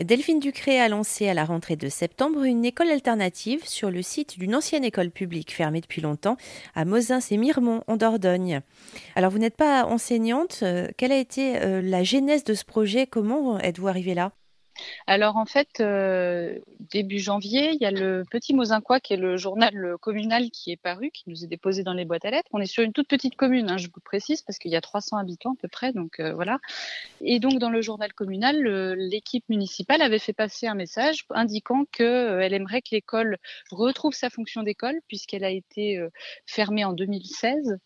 Delphine 0.00 0.40
Ducré 0.40 0.80
a 0.80 0.88
lancé 0.88 1.28
à 1.28 1.34
la 1.34 1.44
rentrée 1.44 1.76
de 1.76 1.90
septembre 1.90 2.44
une 2.44 2.64
école 2.64 2.90
alternative 2.90 3.66
sur 3.66 3.90
le 3.90 4.00
site 4.00 4.38
d'une 4.38 4.54
ancienne 4.54 4.84
école 4.84 5.10
publique 5.10 5.52
fermée 5.52 5.82
depuis 5.82 6.00
longtemps 6.00 6.38
à 6.74 6.86
Mosins 6.86 7.20
et 7.30 7.36
Miremont 7.36 7.84
en 7.86 7.98
Dordogne. 7.98 8.62
Alors 9.16 9.30
vous 9.30 9.38
n'êtes 9.38 9.56
pas 9.56 9.84
enseignante, 9.84 10.60
euh, 10.62 10.88
quelle 10.96 11.12
a 11.12 11.18
été 11.18 11.58
euh, 11.58 11.82
la 11.82 12.04
genèse 12.04 12.42
de 12.42 12.54
ce 12.54 12.64
projet? 12.64 13.06
Comment 13.06 13.58
êtes-vous 13.58 13.86
arrivée 13.86 14.14
là? 14.14 14.32
Alors 15.06 15.36
en 15.36 15.46
fait, 15.46 15.80
euh, 15.80 16.58
début 16.92 17.18
janvier, 17.18 17.72
il 17.72 17.80
y 17.80 17.86
a 17.86 17.90
le 17.90 18.24
Petit 18.30 18.54
Mozincois 18.54 19.00
qui 19.00 19.14
est 19.14 19.16
le 19.16 19.36
journal 19.36 19.96
communal 20.00 20.50
qui 20.50 20.72
est 20.72 20.76
paru, 20.76 21.10
qui 21.10 21.24
nous 21.26 21.44
est 21.44 21.46
déposé 21.46 21.82
dans 21.82 21.92
les 21.92 22.04
boîtes 22.04 22.24
à 22.24 22.30
lettres. 22.30 22.48
On 22.52 22.60
est 22.60 22.66
sur 22.66 22.82
une 22.82 22.92
toute 22.92 23.08
petite 23.08 23.36
commune, 23.36 23.70
hein, 23.70 23.78
je 23.78 23.86
vous 23.86 24.00
précise, 24.04 24.42
parce 24.42 24.58
qu'il 24.58 24.70
y 24.70 24.76
a 24.76 24.80
300 24.80 25.16
habitants 25.16 25.52
à 25.52 25.60
peu 25.60 25.68
près, 25.68 25.92
donc 25.92 26.20
euh, 26.20 26.32
voilà. 26.34 26.58
Et 27.20 27.40
donc 27.40 27.58
dans 27.58 27.70
le 27.70 27.82
journal 27.82 28.12
communal, 28.12 28.62
l'équipe 28.96 29.48
municipale 29.48 30.02
avait 30.02 30.18
fait 30.18 30.32
passer 30.32 30.66
un 30.66 30.74
message 30.74 31.24
indiquant 31.30 31.84
qu'elle 31.92 32.06
euh, 32.06 32.40
aimerait 32.40 32.82
que 32.82 32.90
l'école 32.92 33.38
retrouve 33.70 34.14
sa 34.14 34.30
fonction 34.30 34.62
d'école 34.62 35.00
puisqu'elle 35.08 35.44
a 35.44 35.50
été 35.50 36.00
fermée 36.46 36.84
en 36.84 36.92
2016 36.92 37.78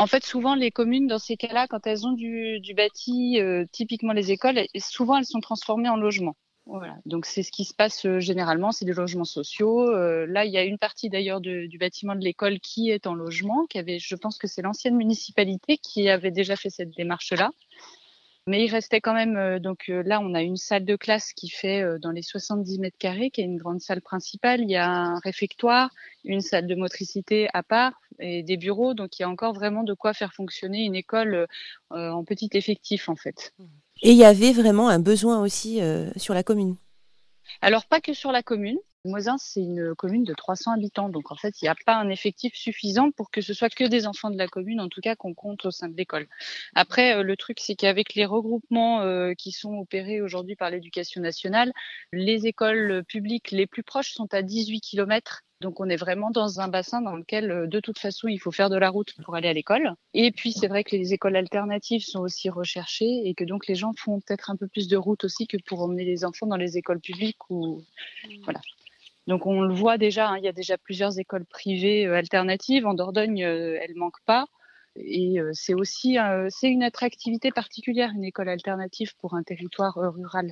en 0.00 0.06
fait, 0.06 0.24
souvent, 0.24 0.54
les 0.54 0.70
communes, 0.70 1.06
dans 1.06 1.18
ces 1.18 1.36
cas-là, 1.36 1.66
quand 1.68 1.86
elles 1.86 2.06
ont 2.06 2.12
du, 2.12 2.72
bâti, 2.74 3.38
euh, 3.38 3.66
typiquement 3.70 4.14
les 4.14 4.32
écoles, 4.32 4.58
souvent, 4.78 5.18
elles 5.18 5.26
sont 5.26 5.40
transformées 5.40 5.90
en 5.90 5.96
logements. 5.96 6.36
Voilà. 6.64 6.96
Donc, 7.04 7.26
c'est 7.26 7.42
ce 7.42 7.52
qui 7.52 7.66
se 7.66 7.74
passe 7.74 8.06
euh, 8.06 8.18
généralement, 8.18 8.72
c'est 8.72 8.86
des 8.86 8.94
logements 8.94 9.24
sociaux. 9.24 9.90
Euh, 9.90 10.24
là, 10.26 10.46
il 10.46 10.52
y 10.52 10.56
a 10.56 10.64
une 10.64 10.78
partie 10.78 11.10
d'ailleurs 11.10 11.42
du 11.42 11.76
bâtiment 11.78 12.14
de 12.14 12.24
l'école 12.24 12.60
qui 12.60 12.88
est 12.88 13.06
en 13.06 13.12
logement, 13.12 13.66
qui 13.66 13.78
avait, 13.78 13.98
je 13.98 14.14
pense 14.14 14.38
que 14.38 14.46
c'est 14.46 14.62
l'ancienne 14.62 14.96
municipalité 14.96 15.76
qui 15.76 16.08
avait 16.08 16.30
déjà 16.30 16.56
fait 16.56 16.70
cette 16.70 16.96
démarche-là. 16.96 17.50
Mais 18.46 18.64
il 18.64 18.70
restait 18.70 19.00
quand 19.00 19.12
même, 19.12 19.36
euh, 19.36 19.58
donc 19.58 19.84
euh, 19.90 20.02
là, 20.04 20.20
on 20.20 20.34
a 20.34 20.42
une 20.42 20.56
salle 20.56 20.84
de 20.84 20.96
classe 20.96 21.32
qui 21.34 21.50
fait 21.50 21.82
euh, 21.82 21.98
dans 21.98 22.10
les 22.10 22.22
70 22.22 22.78
mètres 22.78 22.96
carrés, 22.98 23.30
qui 23.30 23.42
est 23.42 23.44
une 23.44 23.58
grande 23.58 23.80
salle 23.80 24.00
principale. 24.00 24.62
Il 24.62 24.70
y 24.70 24.76
a 24.76 24.88
un 24.88 25.18
réfectoire, 25.18 25.90
une 26.24 26.40
salle 26.40 26.66
de 26.66 26.74
motricité 26.74 27.48
à 27.52 27.62
part 27.62 27.92
et 28.18 28.42
des 28.42 28.56
bureaux. 28.56 28.94
Donc 28.94 29.18
il 29.18 29.22
y 29.22 29.24
a 29.24 29.28
encore 29.28 29.52
vraiment 29.52 29.82
de 29.82 29.94
quoi 29.94 30.14
faire 30.14 30.32
fonctionner 30.32 30.84
une 30.84 30.94
école 30.94 31.46
en 31.90 32.24
petit 32.24 32.50
effectif, 32.52 33.08
en 33.08 33.16
fait. 33.16 33.52
Et 34.02 34.12
il 34.12 34.16
y 34.16 34.24
avait 34.24 34.52
vraiment 34.52 34.88
un 34.88 34.98
besoin 34.98 35.40
aussi 35.40 35.80
sur 36.16 36.34
la 36.34 36.42
commune? 36.42 36.76
Alors, 37.62 37.86
pas 37.86 38.00
que 38.00 38.14
sur 38.14 38.32
la 38.32 38.42
commune. 38.42 38.78
Moisins, 39.04 39.36
c'est 39.38 39.60
une 39.60 39.94
commune 39.94 40.24
de 40.24 40.34
300 40.34 40.72
habitants, 40.72 41.08
donc 41.08 41.32
en 41.32 41.36
fait, 41.36 41.60
il 41.60 41.64
n'y 41.64 41.68
a 41.68 41.74
pas 41.86 41.96
un 41.96 42.10
effectif 42.10 42.54
suffisant 42.54 43.10
pour 43.10 43.30
que 43.30 43.40
ce 43.40 43.54
soit 43.54 43.70
que 43.70 43.84
des 43.84 44.06
enfants 44.06 44.30
de 44.30 44.36
la 44.36 44.46
commune, 44.46 44.80
en 44.80 44.88
tout 44.88 45.00
cas 45.00 45.16
qu'on 45.16 45.34
compte 45.34 45.64
au 45.64 45.70
sein 45.70 45.88
de 45.88 45.96
l'école. 45.96 46.26
Après, 46.74 47.16
euh, 47.16 47.22
le 47.22 47.36
truc, 47.36 47.60
c'est 47.60 47.74
qu'avec 47.74 48.14
les 48.14 48.26
regroupements 48.26 49.00
euh, 49.00 49.32
qui 49.32 49.52
sont 49.52 49.74
opérés 49.78 50.20
aujourd'hui 50.20 50.56
par 50.56 50.70
l'éducation 50.70 51.22
nationale, 51.22 51.72
les 52.12 52.46
écoles 52.46 53.02
publiques 53.08 53.50
les 53.50 53.66
plus 53.66 53.82
proches 53.82 54.12
sont 54.12 54.32
à 54.34 54.42
18 54.42 54.80
km 54.80 55.44
donc 55.60 55.78
on 55.78 55.90
est 55.90 55.96
vraiment 55.96 56.30
dans 56.30 56.60
un 56.60 56.68
bassin 56.68 57.02
dans 57.02 57.16
lequel 57.16 57.50
euh, 57.50 57.66
de 57.66 57.80
toute 57.80 57.98
façon 57.98 58.28
il 58.28 58.38
faut 58.38 58.50
faire 58.50 58.70
de 58.70 58.76
la 58.76 58.88
route 58.88 59.12
pour 59.22 59.34
aller 59.34 59.48
à 59.48 59.52
l'école. 59.52 59.94
Et 60.14 60.32
puis 60.32 60.52
c'est 60.52 60.68
vrai 60.68 60.84
que 60.84 60.96
les 60.96 61.12
écoles 61.12 61.36
alternatives 61.36 62.02
sont 62.02 62.20
aussi 62.20 62.48
recherchées 62.48 63.22
et 63.26 63.34
que 63.34 63.44
donc 63.44 63.66
les 63.66 63.74
gens 63.74 63.92
font 63.96 64.20
peut-être 64.20 64.50
un 64.50 64.56
peu 64.56 64.68
plus 64.68 64.88
de 64.88 64.96
route 64.96 65.24
aussi 65.24 65.46
que 65.46 65.58
pour 65.66 65.82
emmener 65.82 66.04
les 66.04 66.24
enfants 66.24 66.46
dans 66.46 66.56
les 66.56 66.78
écoles 66.78 67.00
publiques 67.00 67.50
ou 67.50 67.82
voilà. 68.44 68.60
Donc 69.30 69.46
on 69.46 69.62
le 69.62 69.72
voit 69.72 69.96
déjà, 69.96 70.28
hein, 70.28 70.38
il 70.38 70.44
y 70.44 70.48
a 70.48 70.52
déjà 70.52 70.76
plusieurs 70.76 71.18
écoles 71.20 71.46
privées 71.46 72.04
euh, 72.04 72.16
alternatives. 72.16 72.84
En 72.84 72.94
Dordogne, 72.94 73.44
euh, 73.44 73.78
elles 73.80 73.94
manquent 73.94 74.24
pas. 74.26 74.46
Et 74.96 75.38
c'est 75.52 75.72
aussi 75.72 76.18
c'est 76.48 76.68
une 76.68 76.82
attractivité 76.82 77.52
particulière, 77.52 78.10
une 78.12 78.24
école 78.24 78.48
alternative 78.48 79.14
pour 79.20 79.34
un 79.34 79.44
territoire 79.44 79.94
rural. 79.94 80.50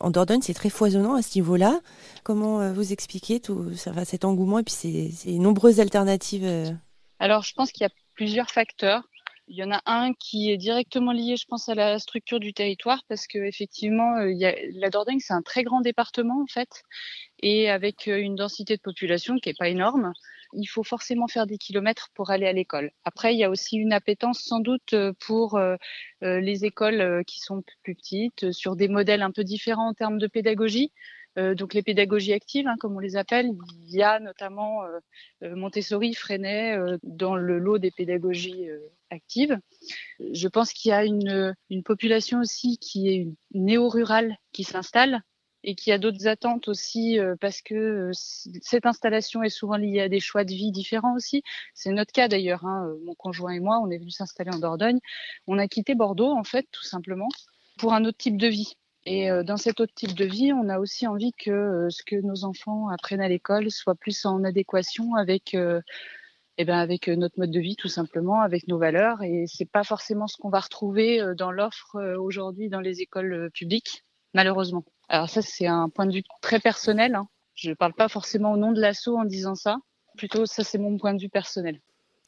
En 0.00 0.10
Dordogne, 0.10 0.42
c'est 0.42 0.52
très 0.52 0.68
foisonnant 0.68 1.14
à 1.14 1.22
ce 1.22 1.38
niveau-là. 1.38 1.80
Comment 2.24 2.60
euh, 2.60 2.72
vous 2.74 2.92
expliquez 2.92 3.40
tout 3.40 3.72
cet 3.72 4.26
engouement 4.26 4.58
et 4.58 4.64
puis 4.64 4.74
ces, 4.74 5.10
ces 5.10 5.38
nombreuses 5.38 5.80
alternatives 5.80 6.44
euh? 6.44 6.70
Alors, 7.20 7.42
je 7.42 7.54
pense 7.54 7.72
qu'il 7.72 7.84
y 7.84 7.86
a 7.86 7.92
plusieurs 8.14 8.50
facteurs. 8.50 9.08
Il 9.46 9.56
y 9.56 9.62
en 9.62 9.70
a 9.72 9.82
un 9.84 10.14
qui 10.14 10.50
est 10.50 10.56
directement 10.56 11.12
lié, 11.12 11.36
je 11.36 11.44
pense, 11.46 11.68
à 11.68 11.74
la 11.74 11.98
structure 11.98 12.40
du 12.40 12.54
territoire, 12.54 13.02
parce 13.08 13.26
que 13.26 13.38
effectivement, 13.38 14.16
euh, 14.16 14.32
la 14.74 14.88
Dordogne, 14.90 15.20
c'est 15.20 15.34
un 15.34 15.42
très 15.42 15.62
grand 15.62 15.82
département 15.82 16.40
en 16.42 16.46
fait, 16.46 16.82
et 17.40 17.68
avec 17.68 18.08
euh, 18.08 18.18
une 18.18 18.36
densité 18.36 18.76
de 18.76 18.80
population 18.80 19.36
qui 19.36 19.50
est 19.50 19.58
pas 19.58 19.68
énorme, 19.68 20.12
il 20.54 20.66
faut 20.66 20.82
forcément 20.82 21.28
faire 21.28 21.46
des 21.46 21.58
kilomètres 21.58 22.08
pour 22.14 22.30
aller 22.30 22.46
à 22.46 22.52
l'école. 22.52 22.90
Après, 23.04 23.34
il 23.34 23.38
y 23.38 23.44
a 23.44 23.50
aussi 23.50 23.76
une 23.76 23.92
appétence 23.92 24.40
sans 24.40 24.60
doute 24.60 24.94
euh, 24.94 25.12
pour 25.26 25.60
les 26.22 26.64
écoles 26.64 27.22
qui 27.26 27.40
sont 27.40 27.62
plus 27.82 27.94
petites, 27.94 28.50
sur 28.52 28.76
des 28.76 28.88
modèles 28.88 29.20
un 29.22 29.30
peu 29.30 29.44
différents 29.44 29.90
en 29.90 29.94
termes 29.94 30.18
de 30.18 30.26
pédagogie. 30.26 30.90
Euh, 31.38 31.54
donc 31.54 31.74
les 31.74 31.82
pédagogies 31.82 32.32
actives, 32.32 32.66
hein, 32.68 32.76
comme 32.78 32.96
on 32.96 33.00
les 33.00 33.16
appelle, 33.16 33.50
il 33.86 33.94
y 33.94 34.02
a 34.02 34.20
notamment 34.20 34.84
euh, 34.84 34.98
euh, 35.42 35.56
Montessori, 35.56 36.14
Freinet 36.14 36.76
dans 37.02 37.36
le 37.36 37.58
lot 37.58 37.78
des 37.78 37.90
pédagogies 37.90 38.68
actives. 39.10 39.58
Je 40.20 40.48
pense 40.48 40.72
qu'il 40.72 40.90
y 40.90 40.92
a 40.92 41.04
une, 41.04 41.54
population 41.84 42.40
aussi 42.40 42.78
qui 42.78 43.08
est 43.08 43.28
néo-rurale 43.52 44.36
qui 44.52 44.64
s'installe 44.64 45.20
et 45.62 45.74
qui 45.74 45.92
a 45.92 45.98
d'autres 45.98 46.26
attentes 46.26 46.68
aussi 46.68 47.18
parce 47.40 47.62
que 47.62 48.10
cette 48.12 48.86
installation 48.86 49.42
est 49.42 49.50
souvent 49.50 49.76
liée 49.76 50.00
à 50.00 50.08
des 50.08 50.20
choix 50.20 50.44
de 50.44 50.52
vie 50.52 50.72
différents 50.72 51.14
aussi. 51.14 51.42
C'est 51.74 51.90
notre 51.90 52.12
cas 52.12 52.28
d'ailleurs. 52.28 52.64
Hein. 52.64 52.94
Mon 53.04 53.14
conjoint 53.14 53.52
et 53.52 53.60
moi, 53.60 53.80
on 53.80 53.90
est 53.90 53.98
venu 53.98 54.10
s'installer 54.10 54.50
en 54.54 54.58
Dordogne. 54.58 55.00
On 55.46 55.58
a 55.58 55.68
quitté 55.68 55.94
Bordeaux 55.94 56.32
en 56.32 56.44
fait, 56.44 56.66
tout 56.70 56.84
simplement, 56.84 57.28
pour 57.78 57.92
un 57.92 58.04
autre 58.04 58.18
type 58.18 58.36
de 58.36 58.48
vie. 58.48 58.74
Et 59.06 59.30
euh, 59.30 59.42
dans 59.42 59.56
cet 59.56 59.80
autre 59.80 59.92
type 59.94 60.14
de 60.14 60.24
vie, 60.24 60.52
on 60.52 60.68
a 60.68 60.78
aussi 60.78 61.06
envie 61.06 61.32
que 61.32 61.50
euh, 61.50 61.90
ce 61.90 62.02
que 62.02 62.16
nos 62.16 62.44
enfants 62.44 62.88
apprennent 62.88 63.20
à 63.20 63.28
l'école 63.28 63.70
soit 63.70 63.94
plus 63.94 64.24
en 64.24 64.44
adéquation 64.44 65.14
avec, 65.14 65.54
euh, 65.54 65.82
eh 66.56 66.64
ben 66.64 66.78
avec 66.78 67.08
notre 67.08 67.38
mode 67.38 67.50
de 67.50 67.60
vie, 67.60 67.76
tout 67.76 67.88
simplement, 67.88 68.40
avec 68.40 68.66
nos 68.66 68.78
valeurs. 68.78 69.22
Et 69.22 69.44
c'est 69.46 69.70
pas 69.70 69.84
forcément 69.84 70.26
ce 70.26 70.36
qu'on 70.38 70.48
va 70.48 70.60
retrouver 70.60 71.22
dans 71.36 71.50
l'offre 71.50 72.16
aujourd'hui 72.18 72.68
dans 72.68 72.80
les 72.80 73.02
écoles 73.02 73.50
publiques, 73.52 74.04
malheureusement. 74.32 74.84
Alors 75.08 75.28
ça, 75.28 75.42
c'est 75.42 75.66
un 75.66 75.90
point 75.90 76.06
de 76.06 76.14
vue 76.14 76.22
très 76.40 76.60
personnel. 76.60 77.14
Hein. 77.14 77.26
Je 77.54 77.70
ne 77.70 77.74
parle 77.74 77.92
pas 77.92 78.08
forcément 78.08 78.52
au 78.52 78.56
nom 78.56 78.72
de 78.72 78.80
l'assaut 78.80 79.18
en 79.18 79.24
disant 79.24 79.54
ça. 79.54 79.76
Plutôt, 80.16 80.46
ça, 80.46 80.64
c'est 80.64 80.78
mon 80.78 80.96
point 80.96 81.12
de 81.12 81.20
vue 81.20 81.28
personnel. 81.28 81.80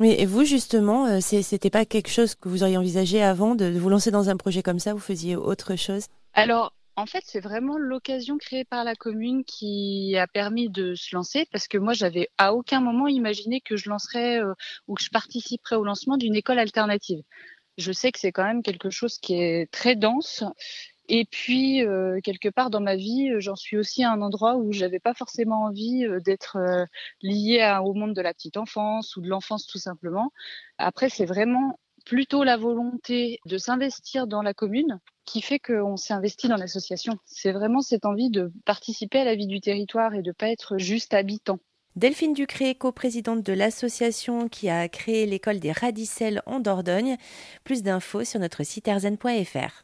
Oui, 0.00 0.14
et 0.16 0.24
vous, 0.24 0.44
justement, 0.44 1.20
c'était 1.20 1.68
pas 1.68 1.84
quelque 1.84 2.08
chose 2.08 2.34
que 2.34 2.48
vous 2.48 2.62
auriez 2.62 2.78
envisagé 2.78 3.22
avant 3.22 3.54
de 3.54 3.66
vous 3.66 3.90
lancer 3.90 4.10
dans 4.10 4.30
un 4.30 4.36
projet 4.36 4.62
comme 4.62 4.78
ça? 4.78 4.94
Vous 4.94 5.00
faisiez 5.00 5.36
autre 5.36 5.76
chose? 5.76 6.06
Alors, 6.34 6.72
en 6.96 7.06
fait, 7.06 7.22
c'est 7.26 7.40
vraiment 7.40 7.78
l'occasion 7.78 8.36
créée 8.36 8.64
par 8.64 8.84
la 8.84 8.94
commune 8.94 9.44
qui 9.44 10.14
a 10.18 10.26
permis 10.26 10.68
de 10.68 10.94
se 10.94 11.14
lancer 11.14 11.46
parce 11.50 11.66
que 11.68 11.78
moi, 11.78 11.94
j'avais 11.94 12.28
à 12.38 12.54
aucun 12.54 12.80
moment 12.80 13.08
imaginé 13.08 13.60
que 13.60 13.76
je 13.76 13.88
lancerais 13.88 14.42
euh, 14.42 14.52
ou 14.88 14.94
que 14.94 15.02
je 15.02 15.10
participerais 15.10 15.76
au 15.76 15.84
lancement 15.84 16.16
d'une 16.18 16.34
école 16.34 16.58
alternative. 16.58 17.22
Je 17.78 17.92
sais 17.92 18.12
que 18.12 18.18
c'est 18.18 18.32
quand 18.32 18.44
même 18.44 18.62
quelque 18.62 18.90
chose 18.90 19.18
qui 19.18 19.34
est 19.34 19.70
très 19.72 19.96
dense. 19.96 20.44
Et 21.08 21.24
puis, 21.24 21.82
euh, 21.82 22.20
quelque 22.22 22.48
part 22.48 22.70
dans 22.70 22.80
ma 22.80 22.96
vie, 22.96 23.32
j'en 23.38 23.56
suis 23.56 23.76
aussi 23.78 24.04
à 24.04 24.12
un 24.12 24.20
endroit 24.20 24.56
où 24.56 24.72
j'avais 24.72 25.00
pas 25.00 25.14
forcément 25.14 25.64
envie 25.64 26.04
euh, 26.04 26.20
d'être 26.20 26.58
liée 27.22 27.78
au 27.82 27.94
monde 27.94 28.14
de 28.14 28.20
la 28.20 28.34
petite 28.34 28.56
enfance 28.58 29.16
ou 29.16 29.22
de 29.22 29.28
l'enfance 29.28 29.66
tout 29.66 29.78
simplement. 29.78 30.30
Après, 30.78 31.08
c'est 31.08 31.26
vraiment 31.26 31.78
plutôt 32.12 32.44
la 32.44 32.58
volonté 32.58 33.40
de 33.46 33.56
s'investir 33.56 34.26
dans 34.26 34.42
la 34.42 34.52
commune 34.52 35.00
qui 35.24 35.40
fait 35.40 35.58
qu'on 35.58 35.96
s'est 35.96 36.12
investi 36.12 36.46
dans 36.46 36.58
l'association. 36.58 37.16
C'est 37.24 37.52
vraiment 37.52 37.80
cette 37.80 38.04
envie 38.04 38.28
de 38.28 38.52
participer 38.66 39.20
à 39.20 39.24
la 39.24 39.34
vie 39.34 39.46
du 39.46 39.62
territoire 39.62 40.14
et 40.14 40.20
de 40.20 40.30
pas 40.30 40.50
être 40.50 40.76
juste 40.76 41.14
habitant. 41.14 41.58
Delphine 41.96 42.34
Ducré, 42.34 42.74
coprésidente 42.74 43.42
de 43.42 43.54
l'association 43.54 44.50
qui 44.50 44.68
a 44.68 44.90
créé 44.90 45.24
l'école 45.24 45.58
des 45.58 45.72
Radicelles 45.72 46.42
en 46.44 46.60
Dordogne. 46.60 47.16
Plus 47.64 47.82
d'infos 47.82 48.24
sur 48.24 48.40
notre 48.40 48.62
site 48.62 48.88
erzen.fr. 48.88 49.82